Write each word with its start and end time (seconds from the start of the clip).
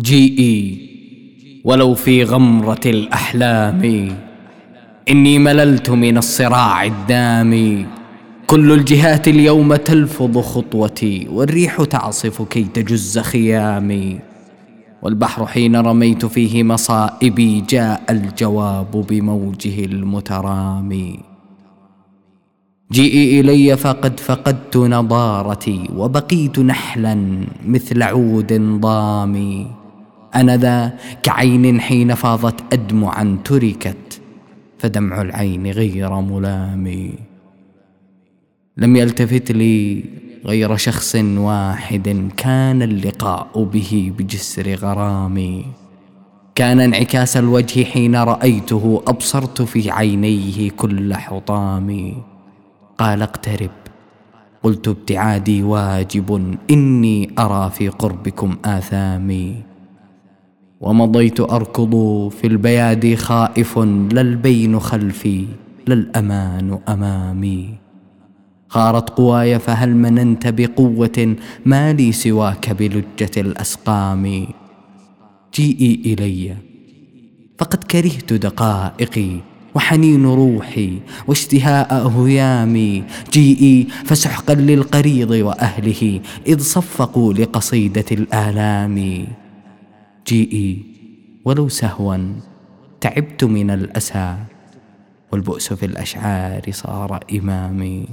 جيئي 0.00 0.78
ولو 1.64 1.94
في 1.94 2.24
غمرة 2.24 2.80
الأحلام. 2.86 4.08
إني 5.08 5.38
مللت 5.38 5.90
من 5.90 6.18
الصراع 6.18 6.84
الدامي 6.84 7.86
كل 8.46 8.72
الجهات 8.72 9.28
اليوم 9.28 9.76
تلفظ 9.76 10.38
خطوتي 10.38 11.26
والريح 11.30 11.84
تعصف 11.84 12.42
كي 12.42 12.64
تجز 12.64 13.18
خيامي. 13.18 14.18
والبحر 15.02 15.46
حين 15.46 15.76
رميت 15.76 16.26
فيه 16.26 16.62
مصائبي 16.62 17.60
جاء 17.60 18.02
الجواب 18.10 19.06
بموجه 19.08 19.84
المترامي 19.84 21.18
جئي 22.92 23.40
إلي 23.40 23.76
فقد 23.76 24.20
فقدت 24.20 24.76
نضارتي 24.76 25.88
وبقيت 25.96 26.58
نحلا 26.58 27.44
مثل 27.66 28.02
عود 28.02 28.52
ضامي. 28.80 29.85
أنا 30.36 30.56
ذا 30.56 30.92
كعين 31.22 31.80
حين 31.80 32.14
فاضت 32.14 32.72
ادمعا 32.72 33.38
تركت 33.44 34.20
فدمع 34.78 35.22
العين 35.22 35.66
غير 35.66 36.20
ملام. 36.20 37.12
لم 38.76 38.96
يلتفت 38.96 39.52
لي 39.52 40.04
غير 40.46 40.76
شخص 40.76 41.14
واحد 41.14 42.30
كان 42.36 42.82
اللقاء 42.82 43.64
به 43.72 44.12
بجسر 44.18 44.74
غرامي 44.74 45.64
كان 46.54 46.80
انعكاس 46.80 47.36
الوجه 47.36 47.84
حين 47.84 48.16
رأيته 48.16 49.02
أبصرت 49.06 49.62
في 49.62 49.90
عينيه 49.90 50.70
كل 50.70 51.14
حطامي 51.14 52.16
قال 52.98 53.22
اقترب 53.22 53.70
قلت 54.62 54.88
ابتعادي 54.88 55.62
واجب 55.62 56.56
إني 56.70 57.30
أرى 57.38 57.70
في 57.70 57.88
قربكم 57.88 58.56
اثامي 58.64 59.62
ومضيت 60.80 61.40
أركض 61.40 61.92
في 62.40 62.46
البيادي 62.46 63.16
خائف 63.16 63.78
لا 64.12 64.20
البين 64.20 64.80
خلفي 64.80 65.44
لا 65.86 65.94
الأمان 65.94 66.78
أمامي. 66.88 67.74
خارت 68.68 69.10
قواي 69.10 69.58
فهل 69.58 69.96
مننت 69.96 70.46
بقوة 70.46 71.36
ما 71.66 71.92
لي 71.92 72.12
سواك 72.12 72.70
بلجة 72.70 73.30
الأسقام؟ 73.36 74.46
جيئي 75.54 76.02
إلي. 76.06 76.56
فقد 77.58 77.84
كرهت 77.84 78.32
دقائقي 78.32 79.30
وحنين 79.74 80.26
روحي 80.26 80.98
واشتهاء 81.28 82.08
هيامي 82.08 83.04
جيئي 83.32 83.86
فسحقا 84.04 84.54
للقريض 84.54 85.30
وأهله 85.30 86.20
إذ 86.46 86.60
صفقوا 86.60 87.32
لقصيدة 87.32 88.04
الآلام. 88.12 89.26
جيئي 90.26 90.82
ولو 91.44 91.68
سهوا 91.68 92.18
تعبت 93.00 93.44
من 93.44 93.70
الأسى 93.70 94.36
والبؤس 95.32 95.72
في 95.72 95.86
الأشعار 95.86 96.62
صار 96.70 97.20
إمامي. 97.32 98.08